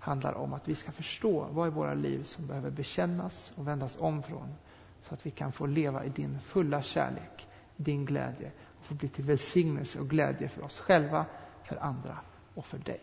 handlar 0.00 0.34
om 0.34 0.52
att 0.52 0.68
vi 0.68 0.74
ska 0.74 0.92
förstå 0.92 1.46
vad 1.50 1.68
i 1.68 1.70
våra 1.70 1.94
liv 1.94 2.22
som 2.22 2.46
behöver 2.46 2.70
bekännas 2.70 3.52
och 3.56 3.68
vändas 3.68 3.96
om 4.00 4.22
från 4.22 4.54
så 5.00 5.14
att 5.14 5.26
vi 5.26 5.30
kan 5.30 5.52
få 5.52 5.66
leva 5.66 6.04
i 6.04 6.08
din 6.08 6.40
fulla 6.40 6.82
kärlek, 6.82 7.48
din 7.76 8.04
glädje 8.04 8.52
och 8.78 8.84
få 8.84 8.94
bli 8.94 9.08
till 9.08 9.24
välsignelse 9.24 10.00
och 10.00 10.08
glädje 10.08 10.48
för 10.48 10.62
oss 10.62 10.80
själva, 10.80 11.26
för 11.64 11.76
andra 11.76 12.18
och 12.54 12.66
för 12.66 12.78
dig. 12.78 13.00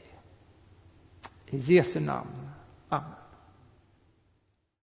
I 1.46 1.58
Jesu 1.58 2.00
namn. 2.00 2.50
Amen. 2.90 3.27